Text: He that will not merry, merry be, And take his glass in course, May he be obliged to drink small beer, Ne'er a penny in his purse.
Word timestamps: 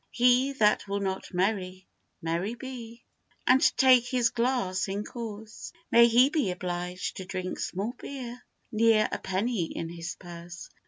He 0.09 0.53
that 0.53 0.87
will 0.87 0.99
not 0.99 1.31
merry, 1.31 1.85
merry 2.23 2.55
be, 2.55 3.03
And 3.45 3.61
take 3.77 4.07
his 4.07 4.31
glass 4.31 4.87
in 4.87 5.03
course, 5.03 5.71
May 5.91 6.07
he 6.07 6.31
be 6.31 6.49
obliged 6.49 7.17
to 7.17 7.25
drink 7.25 7.59
small 7.59 7.93
beer, 7.99 8.41
Ne'er 8.71 9.07
a 9.11 9.19
penny 9.19 9.65
in 9.65 9.89
his 9.89 10.15
purse. 10.15 10.71